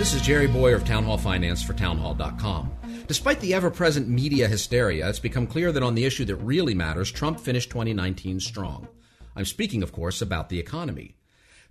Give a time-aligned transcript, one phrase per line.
[0.00, 3.04] This is Jerry Bowyer of Town Hall Finance for townhall.com.
[3.06, 6.74] Despite the ever present media hysteria, it's become clear that on the issue that really
[6.74, 8.88] matters, Trump finished 2019 strong.
[9.36, 11.16] I'm speaking, of course, about the economy.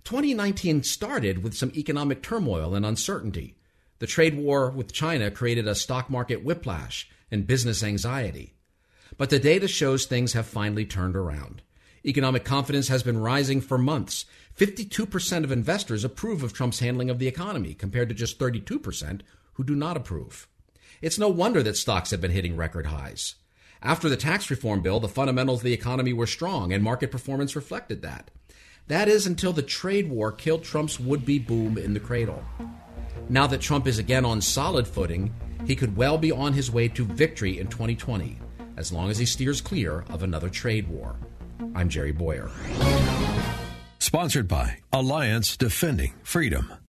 [0.04, 3.56] 2019 started with some economic turmoil and uncertainty.
[3.98, 8.54] The trade war with China created a stock market whiplash and business anxiety.
[9.18, 11.62] But the data shows things have finally turned around.
[12.04, 14.24] Economic confidence has been rising for months.
[14.58, 19.20] 52% of investors approve of Trump's handling of the economy, compared to just 32%
[19.54, 20.48] who do not approve.
[21.02, 23.34] It's no wonder that stocks have been hitting record highs.
[23.82, 27.56] After the tax reform bill, the fundamentals of the economy were strong, and market performance
[27.56, 28.30] reflected that.
[28.88, 32.42] That is until the trade war killed Trump's would be boom in the cradle.
[33.28, 35.32] Now that Trump is again on solid footing,
[35.66, 38.38] he could well be on his way to victory in 2020,
[38.76, 41.16] as long as he steers clear of another trade war.
[41.74, 42.50] I'm Jerry Bowyer.
[43.98, 46.80] Sponsored by Alliance Defending Freedom.